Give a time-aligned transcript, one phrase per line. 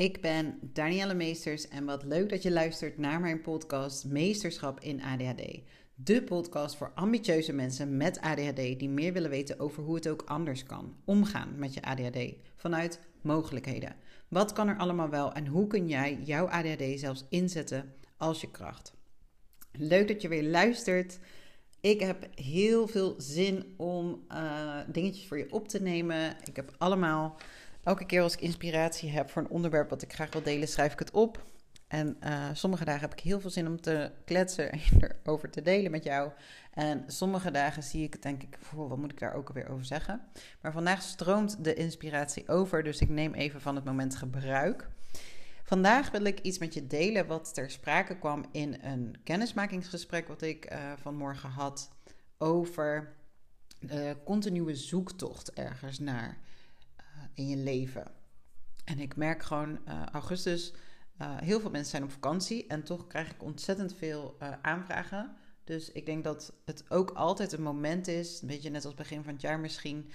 [0.00, 5.02] Ik ben Danielle Meesters en wat leuk dat je luistert naar mijn podcast Meesterschap in
[5.02, 5.60] ADHD.
[5.94, 10.22] De podcast voor ambitieuze mensen met ADHD die meer willen weten over hoe het ook
[10.26, 12.18] anders kan omgaan met je ADHD
[12.56, 13.96] vanuit mogelijkheden.
[14.28, 18.50] Wat kan er allemaal wel en hoe kun jij jouw ADHD zelfs inzetten als je
[18.50, 18.94] kracht?
[19.72, 21.18] Leuk dat je weer luistert.
[21.80, 26.36] Ik heb heel veel zin om uh, dingetjes voor je op te nemen.
[26.44, 27.36] Ik heb allemaal,
[27.82, 30.92] elke keer als ik inspiratie heb voor een onderwerp wat ik graag wil delen, schrijf
[30.92, 31.44] ik het op.
[31.88, 34.80] En uh, sommige dagen heb ik heel veel zin om te kletsen en
[35.22, 36.30] erover te delen met jou.
[36.74, 39.84] En sommige dagen zie ik het, denk ik, wat moet ik daar ook alweer over
[39.84, 40.20] zeggen?
[40.60, 44.88] Maar vandaag stroomt de inspiratie over, dus ik neem even van het moment gebruik.
[45.64, 50.42] Vandaag wil ik iets met je delen wat ter sprake kwam in een kennismakingsgesprek wat
[50.42, 51.90] ik uh, vanmorgen had
[52.38, 53.14] over
[53.80, 56.38] de continue zoektocht ergens naar
[57.34, 58.12] in je leven.
[58.84, 60.74] En ik merk gewoon, uh, augustus,
[61.22, 65.36] heel veel mensen zijn op vakantie en toch krijg ik ontzettend veel aanvragen.
[65.64, 69.22] Dus ik denk dat het ook altijd een moment is, een beetje net als begin
[69.22, 70.10] van het jaar misschien,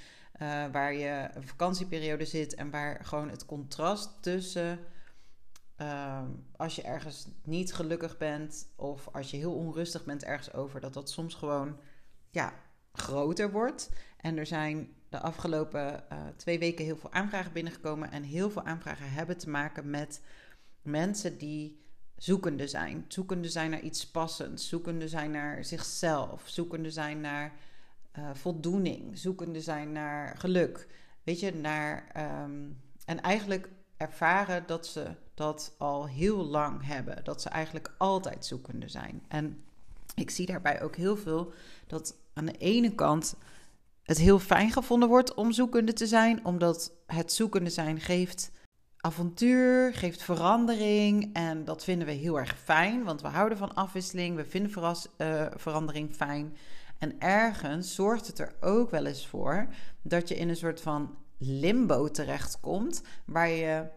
[0.71, 4.79] waar je een vakantieperiode zit en waar gewoon het contrast tussen
[5.75, 10.79] Ehm, als je ergens niet gelukkig bent of als je heel onrustig bent ergens over,
[10.79, 11.79] dat dat soms gewoon
[12.29, 12.53] ja,
[12.93, 13.89] groter wordt.
[14.17, 18.11] En er zijn de afgelopen uh, twee weken heel veel aanvragen binnengekomen.
[18.11, 20.21] En heel veel aanvragen hebben te maken met
[20.81, 21.79] mensen die
[22.17, 23.05] zoekende zijn.
[23.07, 24.69] Zoekende zijn naar iets passends.
[24.69, 26.43] Zoekende zijn naar zichzelf.
[26.45, 27.53] Zoekende zijn naar
[28.17, 29.17] uh, voldoening.
[29.17, 30.87] Zoekende zijn naar geluk.
[31.23, 32.11] Weet je, naar.
[32.43, 37.23] Um, en eigenlijk ervaren dat ze dat al heel lang hebben.
[37.23, 39.23] Dat ze eigenlijk altijd zoekende zijn.
[39.27, 39.63] En
[40.15, 41.53] ik zie daarbij ook heel veel
[41.87, 43.35] dat aan de ene kant
[44.05, 48.51] het heel fijn gevonden wordt om zoekende te zijn, omdat het zoekende zijn geeft
[49.05, 54.35] avontuur, geeft verandering en dat vinden we heel erg fijn, want we houden van afwisseling,
[54.35, 56.55] we vinden uh, verandering fijn.
[56.97, 59.67] En ergens zorgt het er ook wel eens voor
[60.01, 63.87] dat je in een soort van limbo terechtkomt, waar je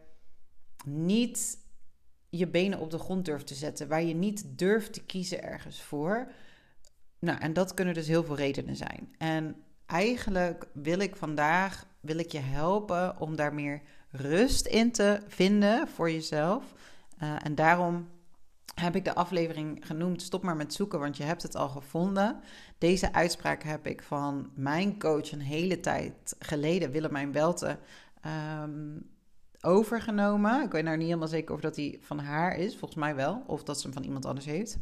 [0.85, 1.59] niet
[2.29, 5.83] je benen op de grond durft te zetten, waar je niet durft te kiezen ergens
[5.83, 6.33] voor.
[7.19, 9.15] Nou, en dat kunnen dus heel veel redenen zijn.
[9.19, 9.57] En
[9.89, 15.89] eigenlijk wil ik vandaag wil ik je helpen om daar meer rust in te vinden
[15.89, 16.65] voor jezelf.
[17.23, 18.09] Uh, en daarom
[18.75, 22.41] heb ik de aflevering genoemd Stop maar met zoeken, want je hebt het al gevonden.
[22.79, 27.79] Deze uitspraak heb ik van mijn coach een hele tijd geleden, Willemijn Welte,
[28.63, 29.11] um,
[29.61, 30.63] overgenomen.
[30.63, 33.43] Ik weet nou niet helemaal zeker of dat die van haar is, volgens mij wel,
[33.47, 34.79] of dat ze hem van iemand anders heeft.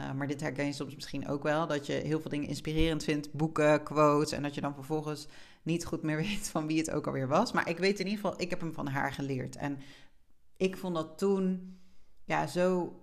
[0.00, 3.04] Uh, maar dit herken je soms misschien ook wel, dat je heel veel dingen inspirerend
[3.04, 5.28] vindt, boeken, quotes, en dat je dan vervolgens
[5.62, 7.52] niet goed meer weet van wie het ook alweer was.
[7.52, 9.56] Maar ik weet in ieder geval, ik heb hem van haar geleerd.
[9.56, 9.78] En
[10.56, 11.76] ik vond dat toen,
[12.24, 12.98] ja, zo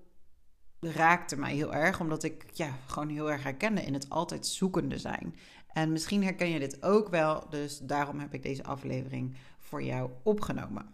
[0.79, 4.97] raakte mij heel erg, omdat ik ja, gewoon heel erg herkende in het altijd zoekende
[4.97, 5.35] zijn.
[5.67, 10.09] En misschien herken je dit ook wel, dus daarom heb ik deze aflevering voor jou
[10.23, 10.85] opgenomen.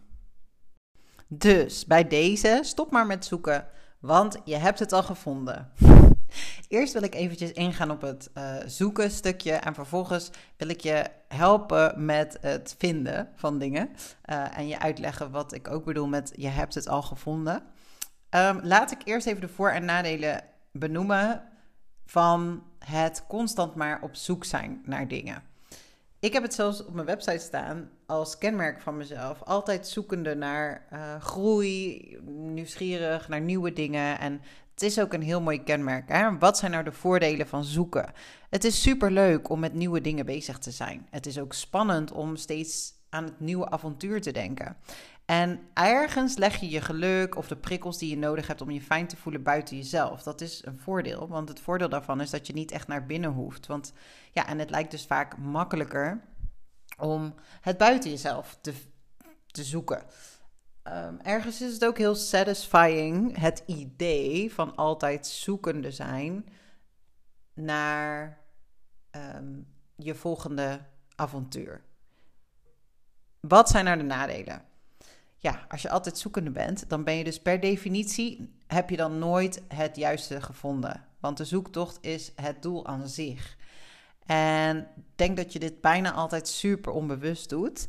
[1.28, 3.68] Dus bij deze stop maar met zoeken,
[4.00, 5.72] want je hebt het al gevonden.
[6.68, 11.06] Eerst wil ik eventjes ingaan op het uh, zoeken stukje en vervolgens wil ik je
[11.28, 13.90] helpen met het vinden van dingen
[14.26, 17.64] uh, en je uitleggen wat ik ook bedoel met je hebt het al gevonden.
[18.30, 21.44] Um, laat ik eerst even de voor- en nadelen benoemen
[22.06, 25.44] van het constant maar op zoek zijn naar dingen.
[26.20, 29.44] Ik heb het zelfs op mijn website staan als kenmerk van mezelf.
[29.44, 34.20] Altijd zoekende naar uh, groei, nieuwsgierig naar nieuwe dingen.
[34.20, 34.42] En
[34.78, 36.10] het is ook een heel mooi kenmerk.
[36.10, 36.38] Hè?
[36.38, 38.12] Wat zijn nou de voordelen van zoeken?
[38.50, 41.08] Het is super leuk om met nieuwe dingen bezig te zijn.
[41.10, 44.78] Het is ook spannend om steeds aan het nieuwe avontuur te denken.
[45.26, 48.82] En ergens leg je je geluk of de prikkels die je nodig hebt om je
[48.82, 50.24] fijn te voelen buiten jezelf.
[50.24, 53.32] Dat is een voordeel, want het voordeel daarvan is dat je niet echt naar binnen
[53.32, 53.68] hoeft.
[53.68, 53.94] Want
[54.32, 56.22] ja, en het lijkt dus vaak makkelijker
[57.00, 58.74] om het buiten jezelf te,
[59.48, 60.04] te zoeken.
[60.94, 66.46] Um, ergens is het ook heel satisfying, het idee van altijd zoekende zijn
[67.54, 68.38] naar
[69.12, 70.80] um, je volgende
[71.16, 71.82] avontuur.
[73.40, 74.64] Wat zijn nou de nadelen?
[75.38, 79.20] Ja, als je altijd zoekende bent, dan ben je dus per definitie, heb je dan
[79.20, 81.06] nooit het juiste gevonden.
[81.20, 83.58] Want de zoektocht is het doel aan zich.
[84.26, 87.88] En ik denk dat je dit bijna altijd super onbewust doet.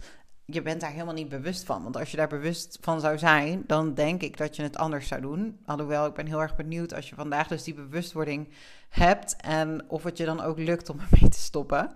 [0.53, 1.83] Je bent daar helemaal niet bewust van.
[1.83, 5.09] Want als je daar bewust van zou zijn, dan denk ik dat je het anders
[5.09, 5.59] zou doen.
[5.65, 8.49] Alhoewel, ik ben heel erg benieuwd als je vandaag dus die bewustwording
[8.89, 9.37] hebt.
[9.37, 11.91] En of het je dan ook lukt om ermee te stoppen.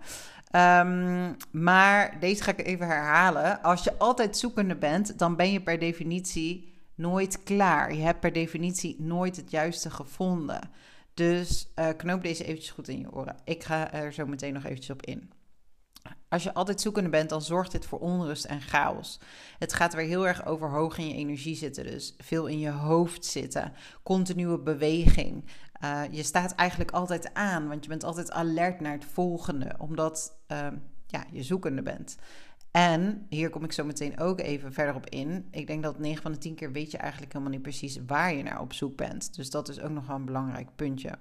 [0.50, 3.62] Ehm, maar deze ga ik even herhalen.
[3.62, 7.94] Als je altijd zoekende bent, dan ben je per definitie nooit klaar.
[7.94, 10.70] Je hebt per definitie nooit het juiste gevonden.
[11.14, 13.37] Dus uh, knoop deze eventjes goed in je oren.
[13.44, 15.31] Ik ga er zo meteen nog eventjes op in.
[16.28, 19.20] Als je altijd zoekende bent, dan zorgt dit voor onrust en chaos.
[19.58, 21.84] Het gaat weer heel erg over hoog in je energie zitten.
[21.84, 23.72] Dus veel in je hoofd zitten.
[24.02, 25.44] Continue beweging.
[25.84, 30.38] Uh, je staat eigenlijk altijd aan, want je bent altijd alert naar het volgende, omdat
[30.52, 30.66] uh,
[31.06, 32.16] ja, je zoekende bent.
[32.70, 35.48] En hier kom ik zo meteen ook even verder op in.
[35.50, 38.34] Ik denk dat 9 van de 10 keer weet je eigenlijk helemaal niet precies waar
[38.34, 39.34] je naar op zoek bent.
[39.34, 41.19] Dus dat is ook nog wel een belangrijk puntje.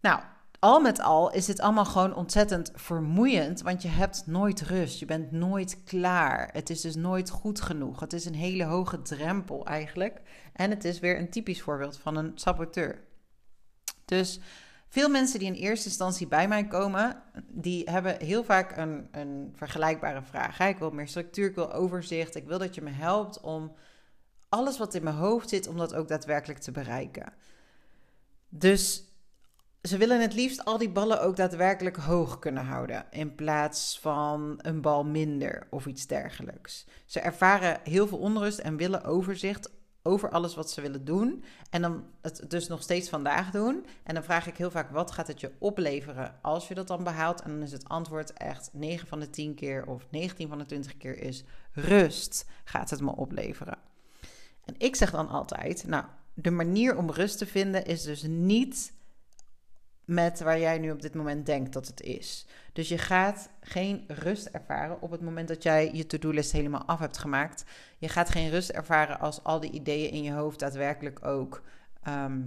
[0.00, 0.20] Nou,
[0.58, 4.98] al met al is dit allemaal gewoon ontzettend vermoeiend, want je hebt nooit rust.
[4.98, 6.48] Je bent nooit klaar.
[6.52, 8.00] Het is dus nooit goed genoeg.
[8.00, 10.20] Het is een hele hoge drempel eigenlijk.
[10.52, 13.04] En het is weer een typisch voorbeeld van een saboteur.
[14.04, 14.40] Dus
[14.88, 19.52] veel mensen die in eerste instantie bij mij komen, die hebben heel vaak een, een
[19.54, 20.60] vergelijkbare vraag.
[20.60, 22.34] Ik wil meer structuur, ik wil overzicht.
[22.34, 23.74] Ik wil dat je me helpt om
[24.48, 27.32] alles wat in mijn hoofd zit, om dat ook daadwerkelijk te bereiken.
[28.48, 29.07] Dus
[29.82, 33.06] ze willen het liefst al die ballen ook daadwerkelijk hoog kunnen houden.
[33.10, 36.86] In plaats van een bal minder of iets dergelijks.
[37.06, 39.70] Ze ervaren heel veel onrust en willen overzicht
[40.02, 41.44] over alles wat ze willen doen.
[41.70, 43.86] En dan het dus nog steeds vandaag doen.
[44.02, 47.04] En dan vraag ik heel vaak: wat gaat het je opleveren als je dat dan
[47.04, 47.40] behaalt?
[47.40, 50.66] En dan is het antwoord echt 9 van de 10 keer of 19 van de
[50.66, 53.78] 20 keer is rust gaat het me opleveren.
[54.64, 56.04] En ik zeg dan altijd: nou,
[56.34, 58.96] de manier om rust te vinden is dus niet
[60.08, 62.46] met waar jij nu op dit moment denkt dat het is.
[62.72, 66.98] Dus je gaat geen rust ervaren op het moment dat jij je to-do-list helemaal af
[66.98, 67.64] hebt gemaakt.
[67.98, 71.62] Je gaat geen rust ervaren als al die ideeën in je hoofd daadwerkelijk ook
[72.02, 72.40] ehm,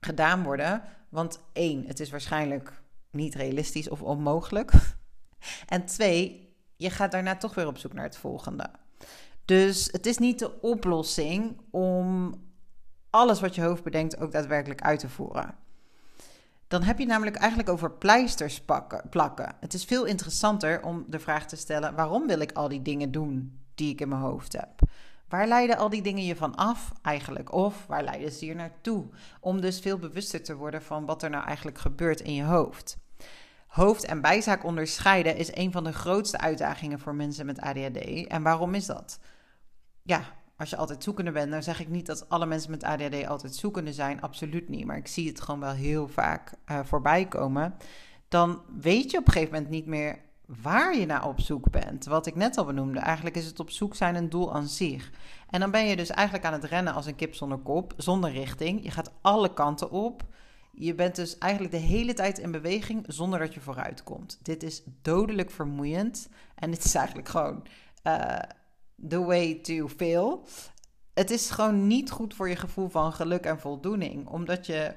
[0.00, 0.82] gedaan worden.
[1.08, 4.72] Want één, het is waarschijnlijk niet realistisch of onmogelijk.
[5.66, 8.70] en twee, je gaat daarna toch weer op zoek naar het volgende.
[9.44, 12.34] Dus het is niet de oplossing om
[13.10, 15.62] alles wat je hoofd bedenkt ook daadwerkelijk uit te voeren.
[16.74, 19.56] Dan heb je namelijk eigenlijk over pleisters pakken, plakken.
[19.60, 23.10] Het is veel interessanter om de vraag te stellen: waarom wil ik al die dingen
[23.10, 24.70] doen die ik in mijn hoofd heb?
[25.28, 27.52] Waar leiden al die dingen je van af eigenlijk?
[27.52, 29.06] Of waar leiden ze hier naartoe?
[29.40, 32.96] Om dus veel bewuster te worden van wat er nou eigenlijk gebeurt in je hoofd.
[33.66, 38.26] Hoofd- en bijzaak onderscheiden is een van de grootste uitdagingen voor mensen met ADHD.
[38.26, 39.18] En waarom is dat?
[40.02, 40.22] Ja,
[40.56, 43.54] als je altijd zoekende bent, dan zeg ik niet dat alle mensen met ADHD altijd
[43.54, 44.20] zoekende zijn.
[44.20, 44.86] Absoluut niet.
[44.86, 47.74] Maar ik zie het gewoon wel heel vaak uh, voorbij komen.
[48.28, 52.04] Dan weet je op een gegeven moment niet meer waar je naar op zoek bent.
[52.04, 52.98] Wat ik net al benoemde.
[52.98, 55.10] Eigenlijk is het op zoek zijn een doel aan zich.
[55.50, 58.30] En dan ben je dus eigenlijk aan het rennen als een kip zonder kop, zonder
[58.30, 58.82] richting.
[58.82, 60.22] Je gaat alle kanten op.
[60.72, 64.38] Je bent dus eigenlijk de hele tijd in beweging zonder dat je vooruit komt.
[64.42, 66.28] Dit is dodelijk vermoeiend.
[66.54, 67.66] En dit is eigenlijk gewoon.
[68.06, 68.38] Uh,
[69.08, 70.46] the way to fail.
[71.14, 74.94] Het is gewoon niet goed voor je gevoel van geluk en voldoening, omdat je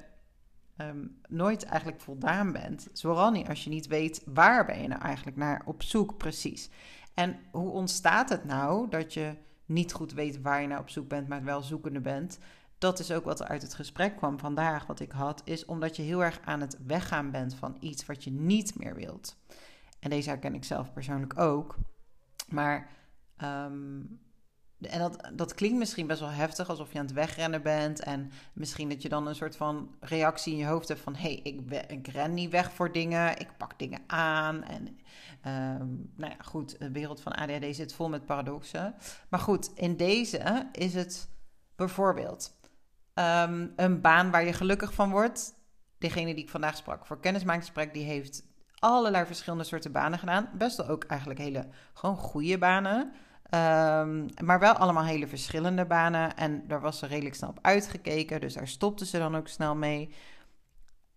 [0.76, 2.88] ehm, nooit eigenlijk voldaan bent.
[2.92, 6.70] Vooral niet als je niet weet waar ben je nou eigenlijk naar op zoek precies.
[7.14, 9.34] En hoe ontstaat het nou dat je
[9.66, 12.38] niet goed weet waar je naar op zoek bent, maar wel zoekende bent?
[12.78, 15.96] Dat is ook wat er uit het gesprek kwam vandaag, wat ik had, is omdat
[15.96, 19.36] je heel erg aan het weggaan bent van iets wat je niet meer wilt.
[20.00, 21.76] En deze herken ik zelf persoonlijk ook.
[22.48, 22.90] Maar
[23.38, 24.00] Ehm,
[24.80, 28.00] en dat, dat klinkt misschien best wel heftig, alsof je aan het wegrennen bent.
[28.00, 31.14] En misschien dat je dan een soort van reactie in je hoofd hebt van...
[31.14, 34.62] hé, hey, ik, ik ren niet weg voor dingen, ik pak dingen aan.
[34.62, 34.86] En
[35.80, 38.94] um, nou ja, goed, de wereld van ADHD zit vol met paradoxen.
[39.28, 41.28] Maar goed, in deze is het
[41.76, 42.58] bijvoorbeeld
[43.14, 45.54] ehm, een baan waar je gelukkig van wordt.
[45.98, 48.46] Degene die ik vandaag sprak voor kennismakingsgesprek, die heeft
[48.78, 50.50] allerlei verschillende soorten banen gedaan.
[50.54, 53.12] Best wel ook eigenlijk hele gewoon goede banen.
[53.54, 56.36] Um, maar wel allemaal hele verschillende banen.
[56.36, 58.40] En daar was ze redelijk snel op uitgekeken.
[58.40, 60.14] Dus daar stopte ze dan ook snel mee.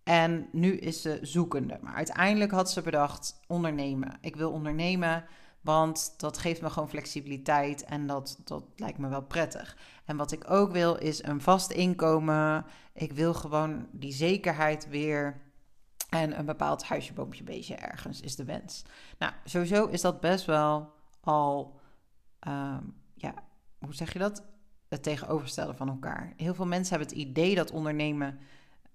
[0.04, 1.78] En nu is ze zoekende.
[1.82, 4.18] Maar uiteindelijk had ze bedacht: ondernemen.
[4.20, 5.24] Ik wil ondernemen,
[5.60, 7.84] want dat geeft me gewoon flexibiliteit.
[7.84, 9.76] En dat, dat lijkt me wel prettig.
[10.04, 12.64] En wat ik ook wil, is een vast inkomen.
[12.92, 15.40] Ik wil gewoon die zekerheid weer.
[16.10, 18.82] En een bepaald huisje, boompje, beestje ergens is de wens.
[19.18, 21.80] Nou, sowieso is dat best wel al
[22.42, 22.84] Ehm,
[23.14, 23.34] ja,
[23.78, 24.44] hoe zeg je dat?
[24.88, 26.32] Het tegenoverstellen van elkaar.
[26.36, 28.38] Heel veel mensen hebben het idee dat ondernemen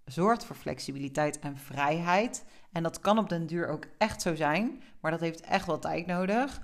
[0.06, 2.46] zorgt voor flexibiliteit en vrijheid.
[2.72, 5.80] En dat kan op den duur ook echt zo zijn, maar dat heeft echt wel
[5.80, 6.62] tijd nodig.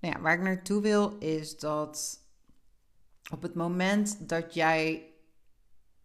[0.00, 2.20] Nou ja, waar ik naartoe wil is dat
[3.32, 5.12] op het moment dat jij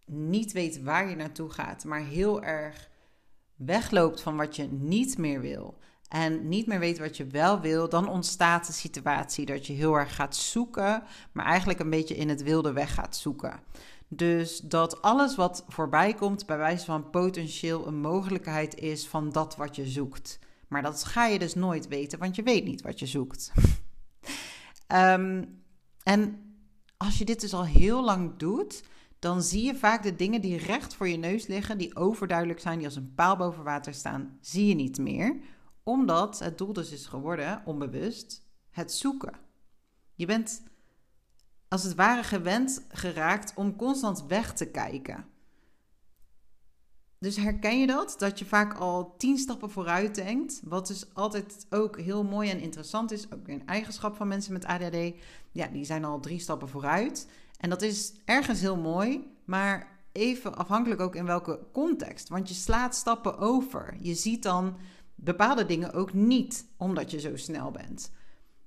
[0.06, 2.90] niet weet waar je naartoe gaat, maar heel erg
[3.56, 5.78] wegloopt van wat je niet meer wil
[6.14, 9.96] en niet meer weet wat je wel wil, dan ontstaat de situatie dat je heel
[9.96, 13.60] erg gaat zoeken, maar eigenlijk een beetje in het wilde weg gaat zoeken.
[14.08, 19.56] Dus dat alles wat voorbij komt, bij wijze van potentieel een mogelijkheid is van dat
[19.56, 20.40] wat je zoekt.
[20.68, 23.52] Maar dat ga je dus nooit weten, want je weet niet wat je zoekt.
[24.88, 25.44] Ehm,
[26.04, 26.40] en
[26.98, 28.84] als je dit dus al heel lang doet,
[29.20, 32.78] dan zie je vaak de dingen die recht voor je neus liggen, die overduidelijk zijn,
[32.78, 35.36] die als een paal boven water staan, zie je niet meer.
[35.84, 39.34] Omdat het doel dus is geworden, onbewust, het zoeken.
[40.16, 40.64] Je bent
[41.68, 45.26] als het ware gewend geraakt om constant weg te kijken.
[47.24, 48.16] Dus herken je dat?
[48.18, 50.62] Dat je vaak al tien stappen vooruit denkt.
[50.64, 53.32] Wat dus altijd ook heel mooi en interessant is.
[53.32, 55.14] Ook een eigenschap van mensen met ADHD.
[55.52, 57.28] Ja, die zijn al drie stappen vooruit.
[57.58, 59.32] En dat is ergens heel mooi.
[59.46, 62.30] Maar even afhankelijk ook in welke context.
[62.30, 63.98] Want je slaat stappen over.
[64.00, 64.76] Je ziet dan
[65.16, 68.12] bepaalde dingen ook niet, omdat je zo snel bent.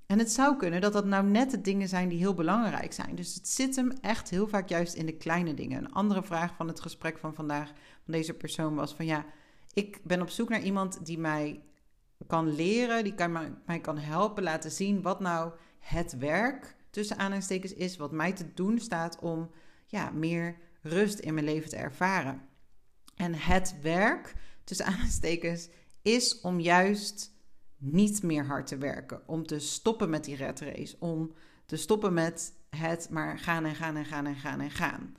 [0.07, 3.15] En het zou kunnen dat dat nou net de dingen zijn die heel belangrijk zijn.
[3.15, 5.79] Dus het zit hem echt heel vaak juist in de kleine dingen.
[5.79, 7.67] Een andere vraag van het gesprek van vandaag
[8.05, 9.25] van deze persoon was van ja,
[9.73, 11.63] ik ben op zoek naar iemand die mij
[12.27, 17.73] kan leren, die kan mij, kan helpen, laten zien wat nou het werk tussen aanhalingstekens
[17.73, 19.51] is, wat mij te doen staat om
[19.87, 22.43] ja, meer rust in mijn leven te ervaren.
[23.15, 24.35] En het werk
[24.65, 25.69] tussen aanhalingstekens
[26.07, 27.35] is om juist
[27.77, 29.29] niet meer hard te werken.
[29.29, 30.97] Om te stoppen met die red race.
[30.99, 31.33] Om
[31.67, 35.17] te stoppen met het maar gaan en gaan en gaan en gaan en gaan.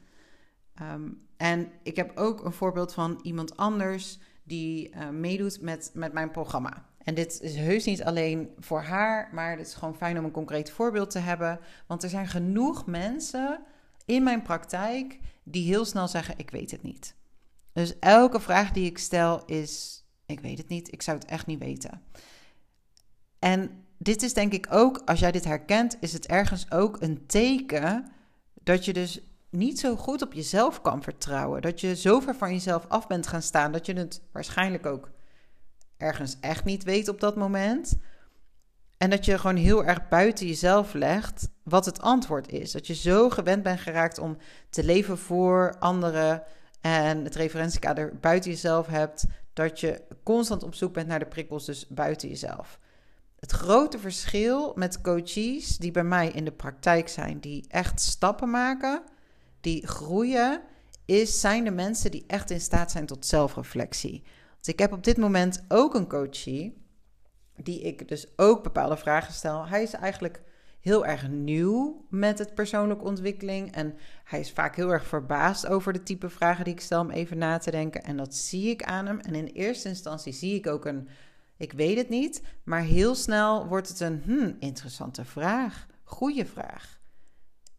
[0.76, 6.14] Ehm, en ik heb ook een voorbeeld van iemand anders die uh, meedoet met, met
[6.14, 6.86] mijn programma.
[6.98, 10.32] En dit is heus niet alleen voor haar, maar het is gewoon fijn om een
[10.32, 11.60] concreet voorbeeld te hebben.
[11.88, 13.64] Want er zijn genoeg mensen
[14.06, 17.16] in mijn praktijk die heel snel zeggen: Ik weet het niet.
[17.74, 21.46] Dus elke vraag die ik stel is: Ik weet het niet, ik zou het echt
[21.46, 22.02] niet weten.
[23.40, 27.26] En dit is denk ik ook, als jij dit herkent, is het ergens ook een
[27.26, 28.12] teken
[28.54, 31.62] dat je dus niet zo goed op jezelf kan vertrouwen.
[31.62, 35.12] Dat je zo ver van jezelf af bent gaan staan dat je het waarschijnlijk ook
[35.98, 37.98] ergens echt niet weet op dat moment.
[38.98, 42.72] En dat je gewoon heel erg buiten jezelf legt wat het antwoord is.
[42.72, 44.38] Dat je zo gewend bent geraakt om
[44.70, 46.44] te leven voor anderen
[46.82, 49.26] en het referentiekader buiten jezelf hebt,
[49.58, 52.80] dat je constant op zoek bent naar de prikkels dus buiten jezelf.
[53.40, 58.50] Het grote verschil met coaches die bij mij in de praktijk zijn, die echt stappen
[58.50, 59.04] maken,
[59.62, 60.62] die groeien,
[61.06, 64.24] is, zijn de mensen die echt in staat zijn tot zelfreflectie.
[64.54, 66.86] Want ik heb op dit moment ook een coachie,
[67.56, 69.68] die ik dus ook bepaalde vragen stel.
[69.68, 70.42] Hij is eigenlijk
[70.80, 73.72] heel erg nieuw met het persoonlijke ontwikkeling.
[73.72, 77.12] En hij is vaak heel erg verbaasd over de type vragen die ik stel om
[77.12, 78.04] even na te denken.
[78.04, 79.20] En dat zie ik aan hem.
[79.20, 81.10] En in eerste instantie zie ik ook een
[81.58, 85.88] ik weet het niet, maar heel snel wordt het een hmm, interessante vraag.
[86.04, 87.00] Goeie vraag.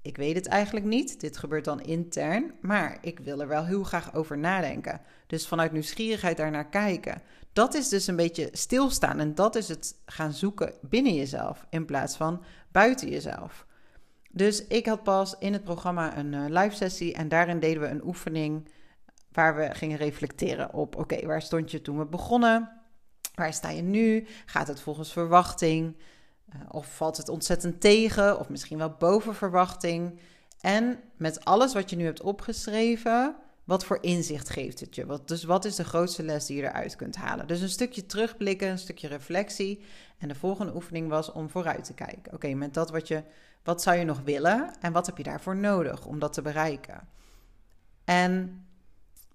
[0.03, 1.21] Ik weet het eigenlijk niet.
[1.21, 5.01] Dit gebeurt dan intern, maar ik wil er wel heel graag over nadenken.
[5.27, 7.23] Dus vanuit nieuwsgierigheid daarnaar kijken.
[7.59, 11.85] Dat is dus een beetje stilstaan en dat is het gaan zoeken binnen jezelf in
[11.85, 13.67] plaats van buiten jezelf.
[14.31, 17.89] Dus ik had pas in het programma een uh, live sessie en daarin deden we
[17.89, 18.69] een oefening
[19.33, 22.71] waar we gingen reflecteren op: oké, waar stond je toen we begonnen?
[23.35, 24.27] Waar sta je nu?
[24.47, 25.97] Gaat het volgens verwachting?
[26.55, 28.39] Uh, of valt het ontzettend tegen?
[28.39, 30.21] Of misschien wel boven verwachting?
[30.61, 33.37] En met alles wat je nu hebt opgeschreven,
[33.69, 35.07] wat voor inzicht geeft het je?
[35.07, 37.47] Wat, dus wat is de grootste les die je eruit kunt halen?
[37.47, 39.85] Dus een stukje terugblikken, een stukje reflectie.
[40.19, 42.33] En de volgende oefening was om vooruit te kijken.
[42.33, 43.23] Oké, met dat wat je,
[43.63, 47.09] wat zou je nog willen en wat heb je daarvoor nodig om dat te bereiken?
[48.05, 48.65] En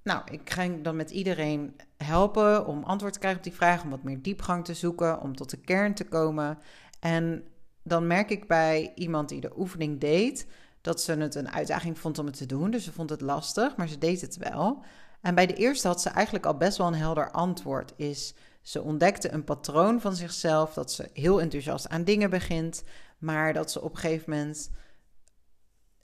[0.04, 3.90] nou, ik ga dan met iedereen helpen om antwoord te krijgen op die vraag, om
[3.90, 6.58] wat meer diepgang te zoeken, om tot de kern te komen.
[7.00, 7.44] En
[7.84, 10.48] dan merk ik bij iemand die de oefening deed,
[10.84, 12.72] dat ze het een uitdaging vond om het te doen.
[12.72, 14.84] Dus ze vond het lastig, maar ze deed het wel.
[15.22, 17.94] En bij de eerste had ze eigenlijk al best wel een helder antwoord.
[17.96, 22.84] Is ze ontdekte een patroon van zichzelf, dat ze heel enthousiast aan dingen begint,
[23.18, 24.72] maar dat ze op een gegeven moment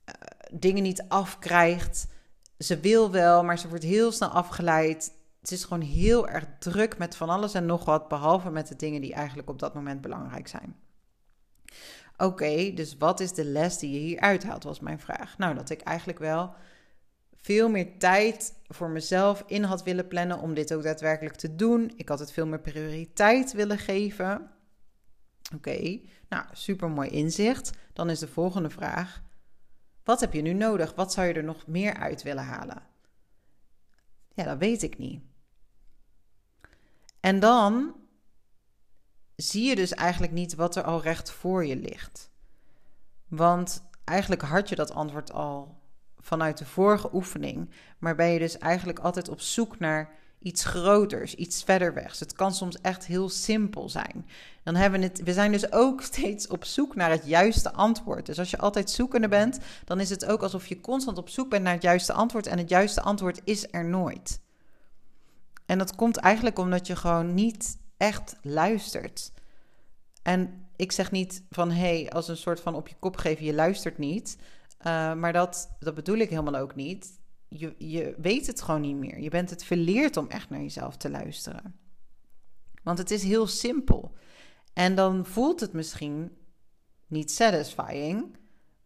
[0.06, 0.14] uh,
[0.52, 2.08] dingen niet afkrijgt
[2.60, 5.14] ze wil wel, maar ze wordt heel snel afgeleid.
[5.42, 8.76] Het is gewoon heel erg druk met van alles en nog wat, behalve met de
[8.76, 10.76] dingen die eigenlijk op dat moment belangrijk zijn.
[12.22, 15.38] Oké, dus wat is de les die je hier uithaalt, was mijn vraag.
[15.38, 16.54] Nou, dat ik eigenlijk wel
[17.36, 21.92] veel meer tijd voor mezelf in had willen plannen om dit ook daadwerkelijk te doen.
[21.96, 24.52] Ik had het veel meer prioriteit willen geven.
[25.56, 26.00] Oké,
[26.30, 27.72] nou, super mooi inzicht.
[27.94, 29.22] Dan is de volgende vraag:
[30.04, 30.96] wat heb je nu nodig?
[30.96, 32.84] Wat zou je er nog meer uit willen halen?
[34.34, 35.22] Ja, dat weet ik niet.
[37.20, 37.96] En dan
[39.42, 42.30] zie je dus eigenlijk niet wat er al recht voor je ligt.
[43.28, 45.78] Want eigenlijk had je dat antwoord al
[46.20, 51.36] vanuit de vorige oefening, maar ben je dus eigenlijk altijd op zoek naar iets groters,
[51.36, 52.20] iets verder wegs.
[52.20, 54.26] Het kan soms echt heel simpel zijn.
[54.64, 58.26] Dan hebben we het, we zijn dus ook steeds op zoek naar het juiste antwoord.
[58.26, 61.50] Dus als je altijd zoekende bent, dan is het ook alsof je constant op zoek
[61.50, 64.42] bent naar het juiste antwoord en het juiste antwoord is er nooit.
[65.66, 69.32] En dat komt eigenlijk omdat je gewoon niet echt luistert.
[70.22, 73.46] En ik zeg niet van hé, hey, als een soort van op je kop geven,
[73.46, 74.38] je luistert niet.
[74.40, 77.20] Uh, maar dat, dat bedoel ik helemaal ook niet.
[77.48, 79.20] Je, je weet het gewoon niet meer.
[79.20, 81.80] Je bent het verleerd om echt naar jezelf te luisteren.
[82.84, 84.14] Want het is heel simpel.
[84.74, 86.38] En dan voelt het misschien
[87.08, 88.38] niet satisfying.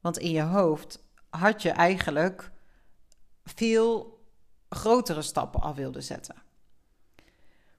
[0.01, 2.51] Want in je hoofd had je eigenlijk
[3.43, 4.21] veel
[4.69, 6.35] grotere stappen al wilde zetten.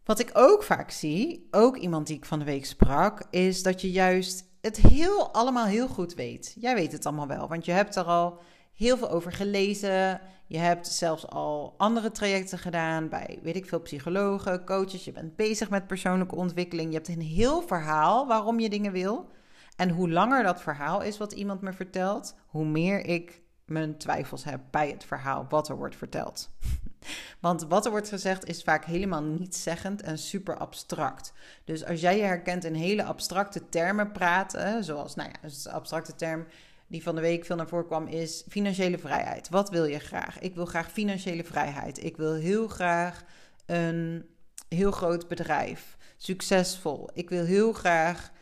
[0.04, 3.80] Wat ik ook vaak zie, ook iemand die ik van de week sprak, is dat
[3.80, 6.56] je juist het heel allemaal heel goed weet.
[6.58, 8.40] Jij weet het allemaal wel, want je hebt er al
[8.74, 10.20] heel veel over gelezen.
[10.46, 15.04] Je hebt zelfs al andere trajecten gedaan bij, weet ik veel, psychologen, coaches.
[15.04, 16.88] Je bent bezig met persoonlijke ontwikkeling.
[16.88, 19.30] Je hebt een heel verhaal waarom je dingen wil.
[19.76, 23.42] En hoe langer dat verhaal is wat iemand me vertelt, hoe meer ik
[23.74, 26.50] mijn twijfels heb bij het verhaal wat er wordt verteld.
[27.40, 31.32] Want wat er wordt gezegd is vaak helemaal nietszeggend en super abstract.
[31.64, 36.14] Dus als jij je herkent in hele abstracte termen praten, zoals, nou ja, een abstracte
[36.14, 36.46] term
[36.86, 39.48] die van de week veel naar voren kwam, is financiële vrijheid.
[39.48, 40.38] Wat wil je graag?
[40.38, 42.04] Ik wil graag financiële vrijheid.
[42.04, 43.24] Ik wil heel graag
[43.66, 44.26] een
[44.68, 47.10] heel groot bedrijf, succesvol.
[47.12, 48.32] Ik wil heel graag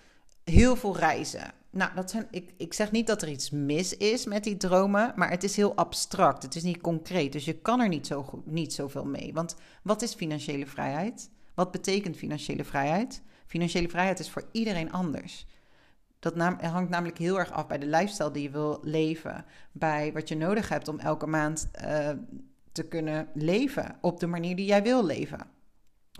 [0.44, 1.61] heel veel reizen.
[1.72, 5.12] Nou, dat zijn, ik, ik zeg niet dat er iets mis is met die dromen,
[5.16, 6.42] maar het is heel abstract.
[6.42, 7.32] Het is niet concreet.
[7.32, 9.32] Dus je kan er niet, zo goed, niet zoveel mee.
[9.32, 11.30] Want wat is financiële vrijheid?
[11.54, 13.22] Wat betekent financiële vrijheid?
[13.46, 15.46] Financiële vrijheid is voor iedereen anders.
[16.18, 20.28] Dat hangt namelijk heel erg af bij de lifestyle die je wil leven, bij wat
[20.28, 22.10] je nodig hebt om elke maand uh,
[22.72, 25.46] te kunnen leven op de manier die jij wil leven.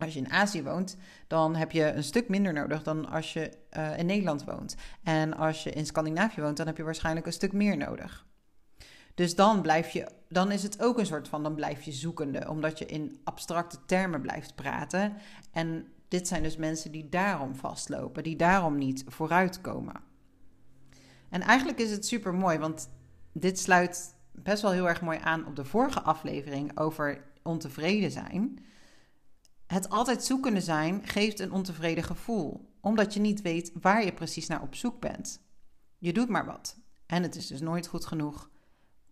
[0.03, 3.53] Als je in Azië woont, dan heb je een stuk minder nodig dan als je
[3.77, 4.77] uh, in Nederland woont.
[5.03, 8.27] En als je in Scandinavië woont, dan heb je waarschijnlijk een stuk meer nodig.
[9.15, 12.49] Dus dan, blijf je, dan is het ook een soort van, dan blijf je zoekende,
[12.49, 15.13] omdat je in abstracte termen blijft praten.
[15.53, 20.01] En dit zijn dus mensen die daarom vastlopen, die daarom niet vooruitkomen.
[21.29, 22.89] En eigenlijk is het super mooi, want
[23.33, 28.59] dit sluit best wel heel erg mooi aan op de vorige aflevering over ontevreden zijn.
[29.73, 34.47] Het altijd zoekende zijn geeft een ontevreden gevoel, omdat je niet weet waar je precies
[34.47, 35.41] naar op zoek bent.
[35.99, 38.51] Je doet maar wat en het is dus nooit goed genoeg,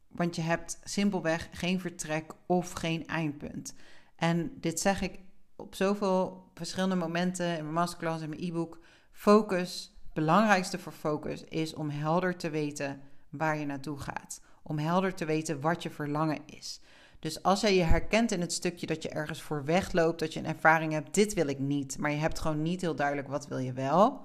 [0.08, 3.74] want je hebt simpelweg geen vertrek of geen eindpunt.
[4.16, 5.18] En dit zeg ik
[5.56, 8.78] op zoveel verschillende momenten in mijn masterclass, in mijn e-book.
[9.12, 14.40] Focus, het belangrijkste voor focus is om helder te weten waar je naartoe gaat.
[14.62, 16.80] Om helder te weten wat je verlangen is.
[17.20, 20.40] Dus als jij je herkent in het stukje dat je ergens voor wegloopt, dat je
[20.40, 23.46] een ervaring hebt, dit wil ik niet, maar je hebt gewoon niet heel duidelijk wat
[23.46, 24.20] wil je wel,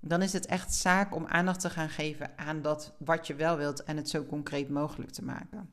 [0.00, 3.56] dan is het echt zaak om aandacht te gaan geven aan dat wat je wel
[3.56, 5.70] wilt en het zo concreet mogelijk te maken.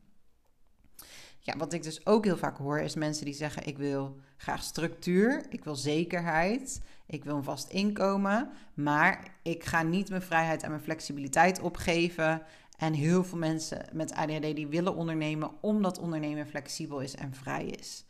[1.39, 4.63] Ja, wat ik dus ook heel vaak hoor is mensen die zeggen: ik wil graag
[4.63, 10.63] structuur, ik wil zekerheid, ik wil een vast inkomen, maar ik ga niet mijn vrijheid
[10.63, 12.41] en mijn flexibiliteit opgeven
[12.81, 17.65] en heel veel mensen met ADHD die willen ondernemen omdat ondernemen flexibel is en vrij
[17.65, 18.05] is.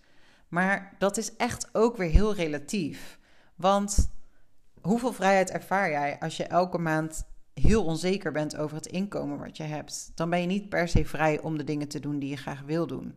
[0.47, 3.19] Maar dat is echt ook weer heel relatief.
[3.55, 4.11] Want
[4.81, 9.57] hoeveel vrijheid ervaar jij als je elke maand heel onzeker bent over het inkomen wat
[9.57, 10.11] je hebt?
[10.15, 12.61] Dan ben je niet per se vrij om de dingen te doen die je graag
[12.61, 13.15] wil doen.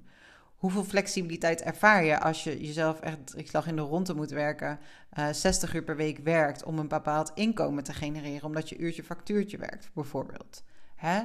[0.57, 4.79] Hoeveel flexibiliteit ervaar je als je jezelf echt, ik slag in de ronde moet werken,
[5.19, 8.79] uh, eh, 60 uur per week werkt om een bepaald inkomen te genereren, omdat je
[8.79, 10.63] uurtje factuurtje werkt, bijvoorbeeld?
[10.95, 11.23] Hè?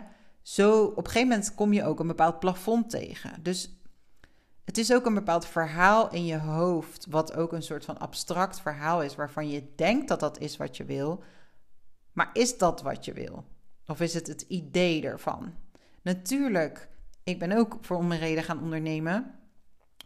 [0.53, 3.43] Zo op een gegeven moment kom je ook een bepaald plafond tegen.
[3.43, 3.79] Dus
[4.65, 8.59] het is ook een bepaald verhaal in je hoofd, wat ook een soort van abstract
[8.59, 11.23] verhaal is, waarvan je denkt dat dat is wat je wil.
[12.13, 13.45] Maar is dat wat je wil?
[13.87, 15.53] Of is het het idee ervan?
[16.01, 16.89] Natuurlijk,
[17.23, 19.38] ik ben ook voor mijn reden gaan ondernemen.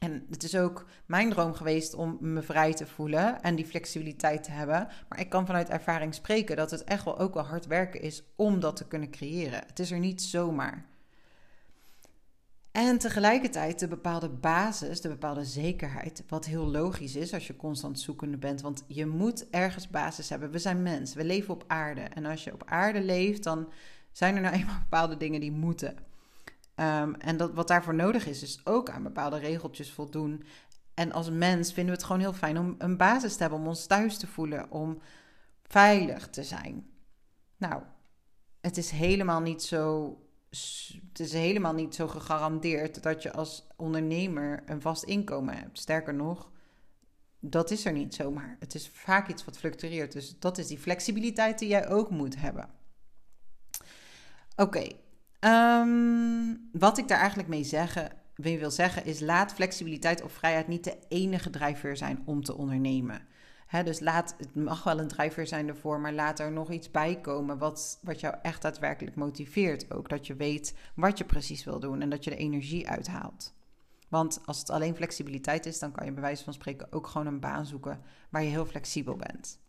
[0.03, 4.43] En het is ook mijn droom geweest om me vrij te voelen en die flexibiliteit
[4.43, 4.87] te hebben.
[5.09, 8.23] Maar ik kan vanuit ervaring spreken dat het echt wel ook wel hard werken is
[8.35, 9.63] om dat te kunnen creëren.
[9.67, 10.85] Het is er niet zomaar.
[12.71, 17.99] En tegelijkertijd de bepaalde basis, de bepaalde zekerheid, wat heel logisch is als je constant
[17.99, 18.61] zoekende bent.
[18.61, 20.51] Want je moet ergens basis hebben.
[20.51, 22.01] We zijn mens, we leven op aarde.
[22.01, 23.71] En als je op aarde leeft, dan
[24.11, 25.95] zijn er nou eenmaal bepaalde dingen die moeten.
[26.75, 30.43] Ehm, en dat, wat daarvoor nodig is, is ook aan bepaalde regeltjes voldoen.
[30.93, 33.67] En als mens vinden we het gewoon heel fijn om een basis te hebben, om
[33.67, 35.01] ons thuis te voelen, om
[35.63, 36.87] veilig te zijn.
[37.57, 37.81] Nou,
[38.61, 40.17] het is helemaal niet zo.
[41.09, 45.79] Het is helemaal niet zo gegarandeerd dat je als ondernemer een vast inkomen hebt.
[45.79, 46.51] Sterker nog,
[47.39, 48.55] dat is er niet zomaar.
[48.59, 50.11] Het is vaak iets wat fluctueert.
[50.11, 52.69] Dus dat is die flexibiliteit die jij ook moet hebben.
[54.55, 54.87] Oké,
[55.43, 60.83] ehm, wat ik daar eigenlijk mee zeggen, wil zeggen is: laat flexibiliteit of vrijheid niet
[60.83, 63.21] de enige drijfveer zijn om te ondernemen.
[63.83, 67.21] dus laat, het mag wel een drijfveer zijn ervoor, maar laat er nog iets bij
[67.21, 69.93] komen wat, wat jou echt daadwerkelijk motiveert.
[69.93, 73.53] Ook dat je weet wat je precies wil doen en dat je de energie uithaalt.
[74.09, 77.27] Want als het alleen flexibiliteit is, dan kan je bij wijze van spreken ook gewoon
[77.27, 79.59] een baan zoeken waar je heel flexibel bent.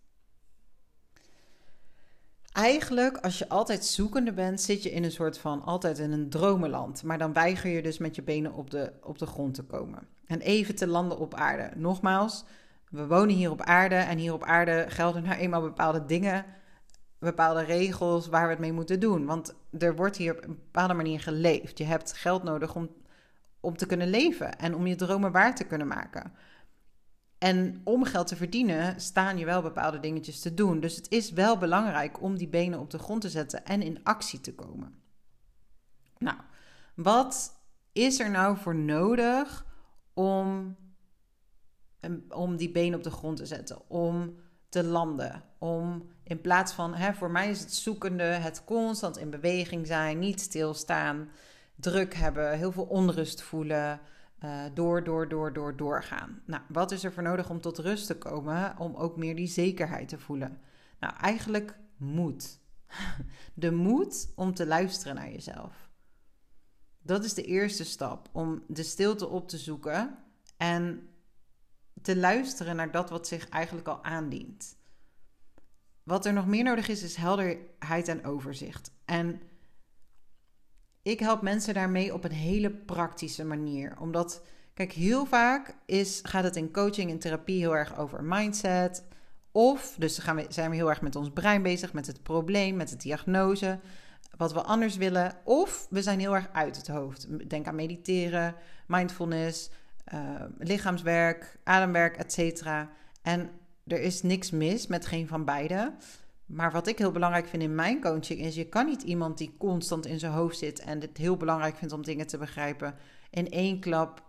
[2.54, 6.28] Eigenlijk, als je altijd zoekende bent, zit je in een soort van altijd in een
[6.28, 7.02] dromenland.
[7.02, 10.08] Maar dan weiger je dus met je benen op de, op de grond te komen.
[10.26, 11.70] En even te landen op aarde.
[11.76, 12.44] Nogmaals,
[12.90, 16.44] we wonen hier op aarde en hier op aarde gelden nou eenmaal bepaalde dingen,
[17.18, 19.26] bepaalde regels waar we het mee moeten doen.
[19.26, 21.78] Want er wordt hier op een bepaalde manier geleefd.
[21.78, 22.88] Je hebt geld nodig om
[23.64, 26.32] om te kunnen leven en om je dromen waar te kunnen maken.
[27.44, 30.80] En om geld te verdienen staan je wel bepaalde dingetjes te doen.
[30.80, 34.00] Dus het is wel belangrijk om die benen op de grond te zetten en in
[34.02, 35.02] actie te komen.
[36.18, 36.36] Nou,
[36.94, 37.54] wat
[37.92, 39.66] is er nou voor nodig
[40.14, 40.76] om,
[42.28, 43.90] om die benen op de grond te zetten?
[43.90, 44.36] Om
[44.68, 45.42] te landen.
[45.58, 50.18] Om in plaats van, hè, voor mij is het zoekende, het constant in beweging zijn,
[50.18, 51.28] niet stilstaan
[51.74, 54.00] druk hebben, heel veel onrust voelen.
[54.44, 56.42] Uh, door, door, door, door, doorgaan.
[56.46, 58.78] Nou, wat is er voor nodig om tot rust te komen?
[58.78, 60.60] Om ook meer die zekerheid te voelen.
[61.00, 62.60] Nou, eigenlijk moed.
[63.54, 65.90] De moed om te luisteren naar jezelf.
[67.02, 68.28] Dat is de eerste stap.
[68.32, 70.18] Om de stilte op te zoeken
[70.56, 71.08] en
[72.02, 74.76] te luisteren naar dat wat zich eigenlijk al aandient.
[76.02, 78.90] Wat er nog meer nodig is, is helderheid en overzicht.
[79.04, 79.40] En
[81.04, 83.96] ik help mensen daarmee op een hele praktische manier.
[84.00, 84.42] Omdat,
[84.74, 89.04] kijk, heel vaak is, gaat het in coaching en therapie heel erg over mindset.
[89.52, 92.76] Of, dus gaan we, zijn we heel erg met ons brein bezig, met het probleem,
[92.76, 93.78] met de diagnose,
[94.36, 95.36] wat we anders willen.
[95.44, 97.48] Of we zijn heel erg uit het hoofd.
[97.48, 98.54] Denk aan mediteren,
[98.86, 99.70] mindfulness,
[100.14, 100.20] uh,
[100.58, 102.66] lichaamswerk, ademwerk, etc.
[103.22, 103.50] En
[103.86, 105.92] er is niks mis met geen van beide.
[106.54, 109.54] Maar wat ik heel belangrijk vind in mijn coaching is: je kan niet iemand die
[109.58, 112.94] constant in zijn hoofd zit en het heel belangrijk vindt om dingen te begrijpen,
[113.30, 114.22] in één klap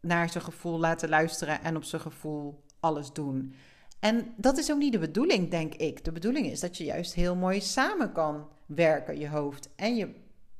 [0.00, 3.54] naar zijn gevoel laten luisteren en op zijn gevoel alles doen.
[4.00, 6.04] En dat is ook niet de bedoeling, denk ik.
[6.04, 10.14] De bedoeling is dat je juist heel mooi samen kan werken, je hoofd en je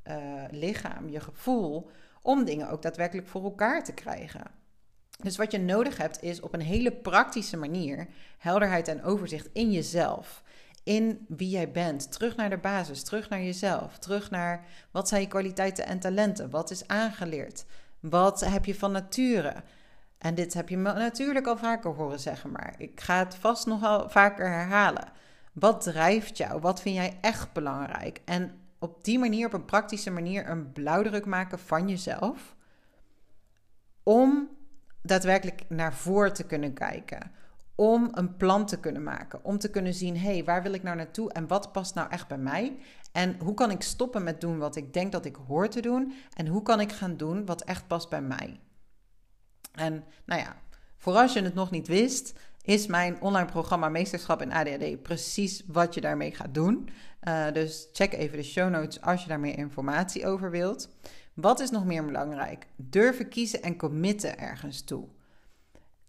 [0.07, 1.89] uh, lichaam, je gevoel,
[2.21, 4.60] om dingen ook daadwerkelijk voor elkaar te krijgen.
[5.23, 8.07] Dus wat je nodig hebt is op een hele praktische manier
[8.37, 10.43] helderheid en overzicht in jezelf.
[10.83, 12.11] In wie jij bent.
[12.11, 13.97] Terug naar de basis, terug naar jezelf.
[13.97, 16.49] Terug naar wat zijn je kwaliteiten en talenten?
[16.49, 17.65] Wat is aangeleerd?
[17.99, 19.53] Wat heb je van nature?
[20.17, 23.65] En dit heb je me natuurlijk al vaker horen zeggen, maar ik ga het vast
[23.65, 25.11] nog wel vaker herhalen.
[25.53, 26.61] Wat drijft jou?
[26.61, 28.21] Wat vind jij echt belangrijk?
[28.25, 32.55] En op die manier, op een praktische manier, een blauwdruk maken van jezelf.
[34.03, 34.49] Om
[35.01, 37.31] daadwerkelijk naar voren te kunnen kijken.
[37.75, 39.43] Om een plan te kunnen maken.
[39.43, 42.09] Om te kunnen zien, hé, hey, waar wil ik nou naartoe en wat past nou
[42.09, 42.79] echt bij mij?
[43.11, 46.13] En hoe kan ik stoppen met doen wat ik denk dat ik hoor te doen?
[46.33, 48.59] En hoe kan ik gaan doen wat echt past bij mij?
[49.71, 50.55] En nou ja,
[50.97, 52.33] voor als je het nog niet wist,
[52.63, 56.89] is mijn online programma Meesterschap in ADHD precies wat je daarmee gaat doen.
[57.27, 60.89] Uh, dus check even de show notes als je daar meer informatie over wilt.
[61.33, 62.67] Wat is nog meer belangrijk?
[62.75, 65.07] Durven kiezen en committen ergens toe.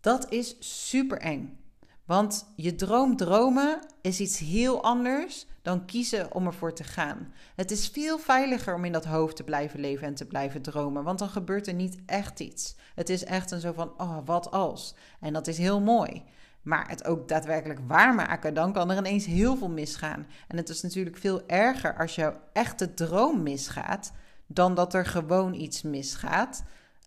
[0.00, 0.56] Dat is
[0.88, 1.61] super eng.
[2.04, 7.32] Want je droom dromen is iets heel anders dan kiezen om ervoor te gaan.
[7.56, 11.04] Het is veel veiliger om in dat hoofd te blijven leven en te blijven dromen,
[11.04, 12.76] want dan gebeurt er niet echt iets.
[12.94, 14.94] Het is echt een zo van, oh, wat als?
[15.20, 16.24] En dat is heel mooi.
[16.62, 20.26] Maar het ook daadwerkelijk waarmaken, dan kan er ineens heel veel misgaan.
[20.48, 24.12] En het is natuurlijk veel erger als jouw echte droom misgaat,
[24.54, 26.64] dan dat er gewoon iets misgaat.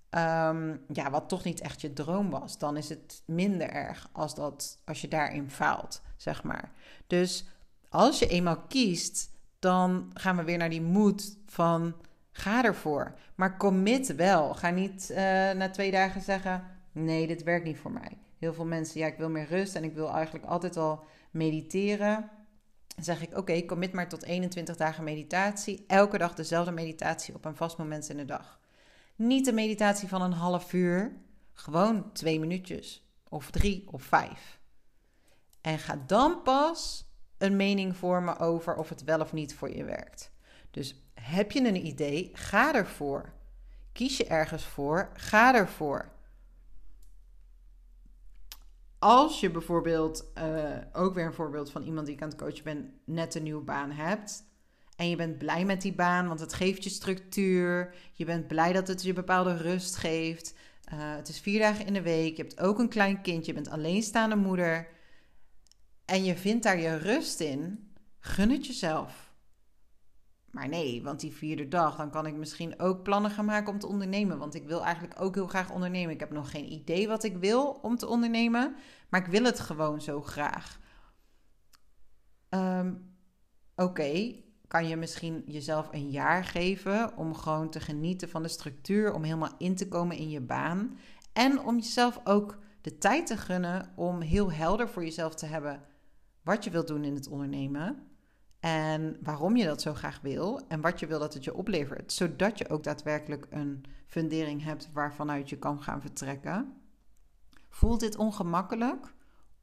[0.09, 2.57] Um, ja, wat toch niet echt je droom was.
[2.57, 6.71] Dan is het minder erg als, dat, als je daarin faalt, zeg maar.
[7.07, 7.45] Dus
[7.89, 9.29] als je eenmaal kiest,
[9.59, 11.95] dan gaan we weer naar die moed van
[12.31, 13.15] ga ervoor.
[13.35, 14.53] Maar commit wel.
[14.53, 15.17] Ga niet uh,
[15.51, 18.17] na twee dagen zeggen: nee, dit werkt niet voor mij.
[18.39, 22.29] Heel veel mensen, ja, ik wil meer rust en ik wil eigenlijk altijd al mediteren.
[22.95, 25.83] Zeg ik: oké, commit maar tot 21 dagen meditatie.
[25.87, 28.59] Elke dag dezelfde meditatie op een vast moment in de dag.
[29.15, 31.23] Niet de meditatie van een half uur,
[31.57, 34.59] Gewoon twee minuutjes, of drie, of vijf.
[35.61, 37.05] En ga dan pas
[37.37, 40.31] een mening vormen over of het wel of niet voor je werkt.
[40.71, 43.33] Dus heb je een idee, ga ervoor.
[43.91, 46.11] Kies je ergens voor, ga ervoor.
[49.05, 52.63] Als je bijvoorbeeld, uh, ook weer een voorbeeld van iemand die ik aan het coachen
[52.63, 54.43] ben, net een nieuwe baan hebt.
[54.95, 57.95] En je bent blij met die baan, want het geeft je structuur.
[58.13, 60.53] Je bent blij dat het je bepaalde rust geeft.
[60.93, 62.37] Uh, het is vier dagen in de week.
[62.37, 63.45] Je hebt ook een klein kind.
[63.45, 64.87] Je bent alleenstaande moeder.
[66.05, 67.91] En je vindt daar je rust in.
[68.19, 69.24] Gun het jezelf.
[70.55, 73.79] Maar nee, want die vierde dag, dan kan ik misschien ook plannen gaan maken om
[73.79, 74.37] te ondernemen.
[74.37, 76.13] Want ik wil eigenlijk ook heel graag ondernemen.
[76.13, 78.75] Ik heb nog geen idee wat ik wil om te ondernemen,
[79.09, 80.79] maar ik wil het gewoon zo graag.
[82.49, 82.93] Ehm,
[83.75, 84.35] oké,
[84.67, 89.23] kan je misschien jezelf een jaar geven om gewoon te genieten van de structuur, om
[89.23, 90.97] helemaal in te komen in je baan.
[91.33, 95.81] En om jezelf ook de tijd te gunnen om heel helder voor jezelf te hebben
[96.43, 98.14] wat je wilt doen in het ondernemen.
[98.59, 102.13] En waarom je dat zo graag wil en wat je wil dat het je oplevert.
[102.13, 106.81] Zodat je ook daadwerkelijk een fundering hebt waarvanuit je kan gaan vertrekken.
[107.69, 109.13] Voelt dit ongemakkelijk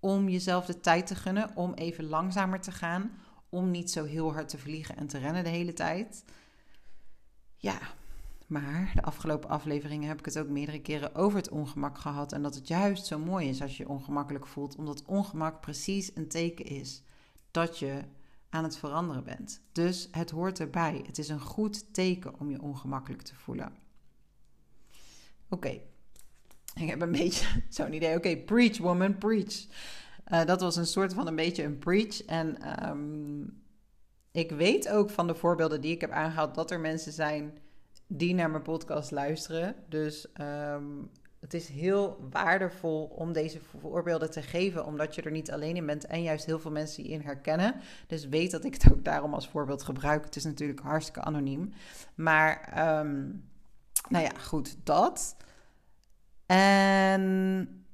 [0.01, 3.11] om jezelf de tijd te gunnen om even langzamer te gaan?
[3.49, 6.25] Om niet zo heel hard te vliegen en te rennen de hele tijd?
[7.57, 7.79] Ja,
[8.47, 12.33] maar de afgelopen afleveringen heb ik het ook meerdere keren over het ongemak gehad.
[12.33, 16.11] En dat het juist zo mooi is als je je ongemakkelijk voelt, omdat ongemak precies
[16.15, 17.03] een teken is
[17.51, 18.03] dat je
[18.53, 19.61] aan het veranderen bent.
[19.73, 21.03] Dus het hoort erbij.
[21.07, 23.73] Het is een goed teken om je ongemakkelijk te voelen.
[25.49, 25.81] Oké,
[26.75, 28.17] ik heb een beetje zo'n idee.
[28.17, 29.67] Oké, preach woman, preach.
[30.33, 32.25] Uh, dat was een soort van een beetje een preach.
[32.25, 33.63] En um,
[34.31, 37.59] ik weet ook van de voorbeelden die ik heb aangehaald dat er mensen zijn
[38.07, 39.75] die naar mijn podcast luisteren.
[39.89, 41.11] Dus um,
[41.43, 45.87] het is heel waardevol om deze voorbeelden te geven, omdat je er niet alleen in
[45.87, 47.75] bent en juist heel veel mensen die in herkennen.
[48.07, 50.25] Dus weet dat ik het ook daarom als voorbeeld gebruik.
[50.25, 51.73] Het is natuurlijk hartstikke anoniem.
[52.15, 53.45] Maar, um,
[54.09, 55.37] nou ja, goed, dat.
[56.47, 57.85] En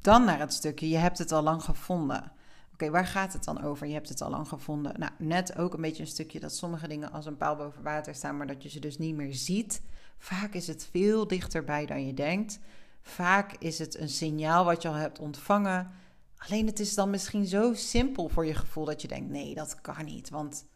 [0.00, 2.32] dan naar het stukje, je hebt het al lang gevonden.
[2.72, 3.86] Oké, waar gaat het dan over?
[3.86, 4.98] Je hebt het al lang gevonden.
[4.98, 8.14] Nou, net ook een beetje een stukje dat sommige dingen als een paal boven water
[8.14, 9.82] staan, maar dat je ze dus niet meer ziet.
[10.22, 12.58] Vaak is het veel dichterbij dan je denkt.
[13.00, 15.90] Vaak is het een signaal wat je al hebt ontvangen.
[16.36, 19.80] Alleen het is dan misschien zo simpel voor je gevoel dat je denkt: nee, dat
[19.80, 20.66] kan niet, want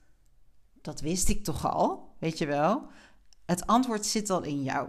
[0.80, 2.87] dat wist ik toch al, weet je wel?
[3.44, 4.88] Het antwoord zit al in jou.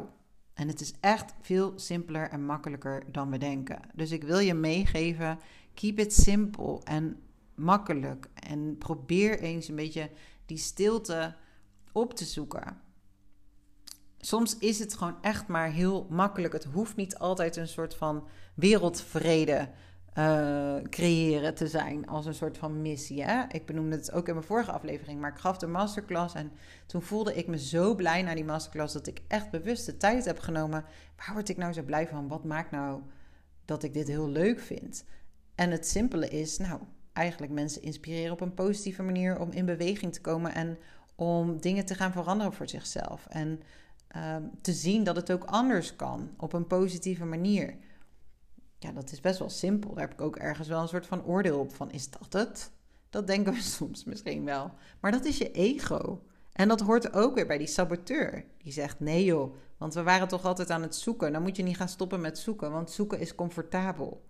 [0.53, 3.79] En het is echt veel simpeler en makkelijker dan we denken.
[3.93, 5.39] Dus ik wil je meegeven:
[5.73, 7.21] keep it simple en
[7.55, 8.29] makkelijk.
[8.33, 10.11] En probeer eens een beetje
[10.45, 11.35] die stilte
[11.91, 12.85] op te zoeken
[14.19, 16.53] soms is het gewoon echt maar heel makkelijk.
[16.53, 19.69] Het hoeft niet altijd een soort van wereldvrede
[20.17, 23.23] uh, creëren te zijn als een soort van missie.
[23.51, 26.51] Ik benoemde het ook in mijn vorige aflevering, maar ik gaf de masterclass en
[26.85, 30.25] toen voelde ik me zo blij na die masterclass dat ik echt bewust de tijd
[30.25, 30.85] heb genomen.
[31.15, 32.27] Waar word ik nou zo blij van?
[32.27, 33.01] Wat maakt nou
[33.65, 35.05] dat ik dit heel leuk vind?
[35.55, 36.81] En het simpele is, nou,
[37.13, 40.77] eigenlijk mensen inspireren op een positieve manier om in beweging te komen en
[41.15, 43.25] om dingen te gaan veranderen voor zichzelf.
[43.29, 43.61] En
[44.07, 47.77] Ehm, te zien dat het ook anders kan op een positieve manier.
[48.79, 49.93] Ja, dat is best wel simpel.
[49.93, 52.71] Daar heb ik ook ergens wel een soort van oordeel op van is dat het?
[53.09, 54.71] Dat denken we soms misschien wel.
[54.99, 56.21] Maar dat is je ego.
[56.53, 58.45] En dat hoort ook weer bij die saboteur.
[58.57, 61.33] Die zegt: nee joh, want we waren toch altijd aan het zoeken.
[61.33, 64.25] Dan moet je niet gaan stoppen met zoeken, want zoeken is comfortabel.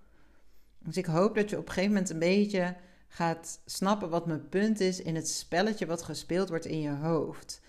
[0.80, 2.76] Dus ik hoop dat je op een gegeven moment een beetje
[3.08, 7.62] gaat snappen wat mijn punt is in het spelletje wat gespeeld wordt in je hoofd.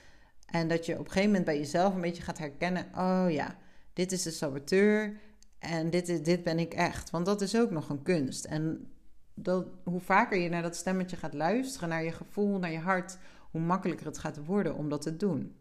[0.50, 3.58] En dat je op een gegeven moment bij jezelf een beetje gaat herkennen: oh ja,
[3.92, 5.20] dit is de saboteur
[5.58, 7.10] en dit, is, dit ben ik echt.
[7.10, 8.44] Want dat is ook nog een kunst.
[8.44, 8.92] En
[9.34, 13.18] dat, hoe vaker je naar dat stemmetje gaat luisteren, naar je gevoel, naar je hart,
[13.50, 15.56] hoe makkelijker het gaat worden om dat te doen.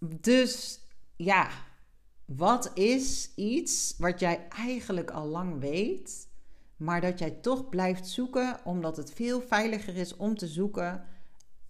[0.00, 0.80] Dus
[1.16, 1.50] ja,
[2.24, 6.28] wat is iets wat jij eigenlijk al lang weet,
[6.76, 11.04] maar dat jij toch blijft zoeken omdat het veel veiliger is om te zoeken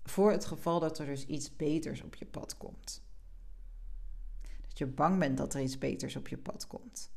[0.09, 3.03] voor het geval dat er dus iets beters op je pad komt.
[4.69, 7.11] Dat je bang bent dat er iets beters op je pad komt.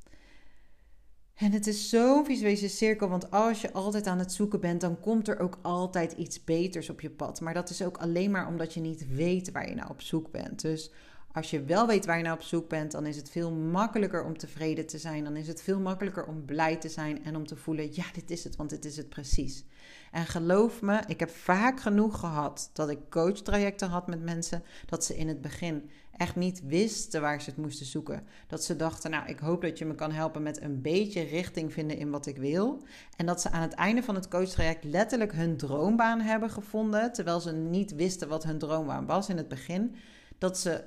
[1.33, 4.99] En het is zo'n visuele cirkel, want als je altijd aan het zoeken bent, dan
[4.99, 7.41] komt er ook altijd iets beters op je pad.
[7.41, 10.31] Maar dat is ook alleen maar omdat je niet weet waar je nou op zoek
[10.31, 10.61] bent.
[10.61, 10.91] Dus
[11.33, 14.23] Als je wel weet waar je naar op zoek bent, dan is het veel makkelijker
[14.23, 15.23] om tevreden te zijn.
[15.23, 18.31] Dan is het veel makkelijker om blij te zijn en om te voelen: ja, dit
[18.31, 19.65] is het, want dit is het precies.
[20.11, 25.05] En geloof me, ik heb vaak genoeg gehad dat ik coachtrajecten had met mensen dat
[25.05, 28.27] ze in het begin echt niet wisten waar ze het moesten zoeken.
[28.47, 31.73] Dat ze dachten, nou, ik hoop dat je me kan helpen met een beetje richting
[31.73, 32.83] vinden in wat ik wil.
[33.17, 37.39] En dat ze aan het einde van het coachtraject letterlijk hun droombaan hebben gevonden, terwijl
[37.39, 39.95] ze niet wisten wat hun droombaan was in het begin.
[40.37, 40.83] Dat ze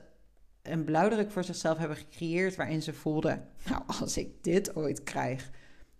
[0.65, 5.51] een blauwdruk voor zichzelf hebben gecreëerd waarin ze voelden, nou, als ik dit ooit krijg,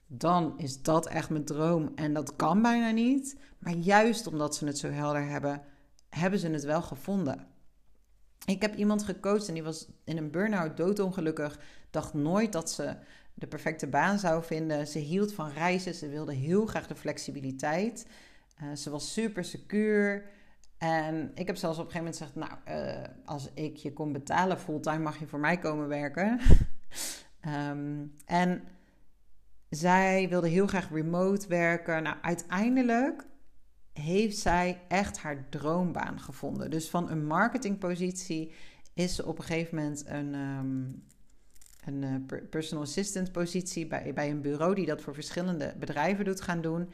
[0.07, 1.93] dan is dat echt mijn droom.
[1.95, 3.37] En dat kan bijna niet.
[3.59, 5.63] Maar juist omdat ze het zo helder hebben,
[6.09, 7.47] hebben ze het wel gevonden.
[8.45, 11.59] Ik heb iemand gecoacht en die was in een burn-out doodongelukkig.
[11.91, 12.97] Dacht nooit dat ze
[13.35, 14.87] de perfecte baan zou vinden.
[14.87, 15.95] Ze hield van reizen.
[15.95, 18.07] Ze wilde heel graag de flexibiliteit.
[18.63, 20.25] Uh, ze was super secuur.
[20.85, 24.13] En ik heb zelfs op een gegeven moment gezegd: Nou, uh, als ik je kon
[24.13, 26.41] betalen fulltime, mag je voor mij komen werken.
[27.47, 28.63] um, en
[29.69, 32.03] zij wilde heel graag remote werken.
[32.03, 33.27] Nou, uiteindelijk
[33.93, 36.71] heeft zij echt haar droombaan gevonden.
[36.71, 38.53] Dus van een marketingpositie
[38.95, 41.05] is ze op een gegeven moment een, um,
[41.85, 46.41] een uh, personal assistant positie bij, bij een bureau die dat voor verschillende bedrijven doet
[46.41, 46.91] gaan doen.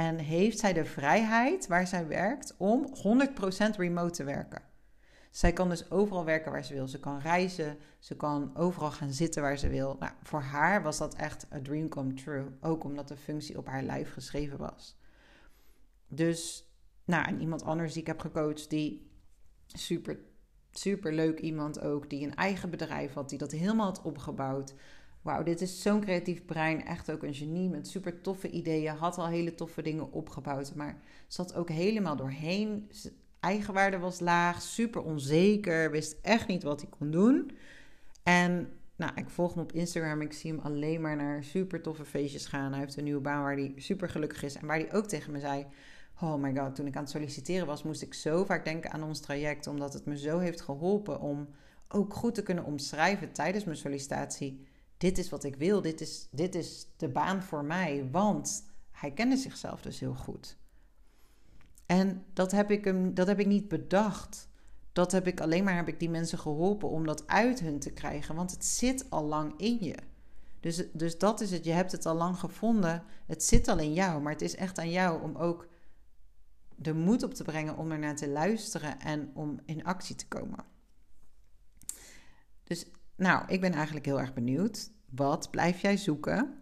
[0.00, 2.94] En heeft zij de vrijheid waar zij werkt om
[3.72, 4.62] 100% remote te werken.
[5.30, 6.88] Zij kan dus overal werken waar ze wil.
[6.88, 9.96] Ze kan reizen, ze kan overal gaan zitten waar ze wil.
[9.98, 12.46] Nou, voor haar was dat echt een dream come true.
[12.60, 14.98] Ook omdat de functie op haar lijf geschreven was.
[16.08, 16.70] Dus,
[17.04, 19.10] nou, en iemand anders die ik heb gecoacht, die
[19.66, 20.18] super,
[20.70, 24.74] super leuk iemand ook, die een eigen bedrijf had, die dat helemaal had opgebouwd.
[25.22, 26.84] Wauw, dit is zo'n creatief brein.
[26.84, 28.94] Echt ook een genie met super toffe ideeën.
[28.94, 30.74] Had al hele toffe dingen opgebouwd.
[30.74, 32.90] Maar zat ook helemaal doorheen
[33.40, 37.50] eigenwaarde was laag, super onzeker, wist echt niet wat hij kon doen.
[38.22, 40.20] En nou, ik volg hem op Instagram.
[40.20, 42.70] Ik zie hem alleen maar naar super toffe feestjes gaan.
[42.70, 44.54] Hij heeft een nieuwe baan waar hij super gelukkig is.
[44.54, 45.66] En waar hij ook tegen me zei:
[46.20, 49.02] Oh my god, toen ik aan het solliciteren was, moest ik zo vaak denken aan
[49.02, 49.66] ons traject.
[49.66, 51.48] Omdat het me zo heeft geholpen om
[51.88, 54.66] ook goed te kunnen omschrijven tijdens mijn sollicitatie.
[55.00, 55.82] Dit is wat ik wil.
[55.82, 58.08] Dit is, dit is de baan voor mij.
[58.10, 60.56] Want hij kende zichzelf dus heel goed.
[61.86, 64.48] En dat heb ik, hem, dat heb ik niet bedacht.
[64.92, 67.92] Dat heb ik alleen maar heb ik die mensen geholpen om dat uit hun te
[67.92, 68.34] krijgen.
[68.34, 69.96] Want het zit al lang in je.
[70.60, 71.64] Dus, dus dat is het.
[71.64, 73.02] Je hebt het al lang gevonden.
[73.26, 74.22] Het zit al in jou.
[74.22, 75.68] Maar het is echt aan jou om ook
[76.76, 80.28] de moed op te brengen om er naar te luisteren en om in actie te
[80.28, 80.64] komen.
[82.64, 82.86] Dus
[83.20, 84.90] nou, ik ben eigenlijk heel erg benieuwd.
[85.10, 86.54] Wat blijf jij zoeken?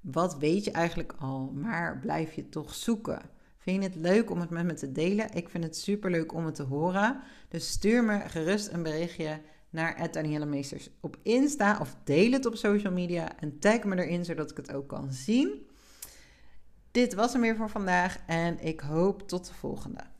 [0.00, 3.22] Wat weet je eigenlijk al, maar blijf je toch zoeken?
[3.56, 5.32] Vind je het leuk om het met me te delen?
[5.32, 7.20] Ik vind het super leuk om het te horen.
[7.48, 12.56] Dus stuur me gerust een berichtje naar Danielle Meesters op Insta of deel het op
[12.56, 15.66] social media en tag me erin zodat ik het ook kan zien.
[16.90, 20.15] Dit was hem weer voor vandaag en ik hoop tot de volgende.